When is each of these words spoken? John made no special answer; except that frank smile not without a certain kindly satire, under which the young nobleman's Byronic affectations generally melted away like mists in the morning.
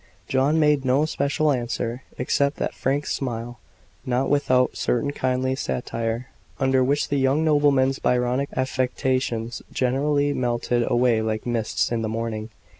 John 0.27 0.59
made 0.59 0.83
no 0.83 1.05
special 1.05 1.51
answer; 1.51 2.01
except 2.17 2.55
that 2.57 2.73
frank 2.73 3.05
smile 3.05 3.59
not 4.03 4.31
without 4.31 4.71
a 4.73 4.75
certain 4.75 5.11
kindly 5.11 5.53
satire, 5.53 6.25
under 6.59 6.83
which 6.83 7.09
the 7.09 7.17
young 7.19 7.45
nobleman's 7.45 7.99
Byronic 7.99 8.49
affectations 8.55 9.61
generally 9.71 10.33
melted 10.33 10.89
away 10.91 11.21
like 11.21 11.45
mists 11.45 11.91
in 11.91 12.01
the 12.01 12.09
morning. 12.09 12.49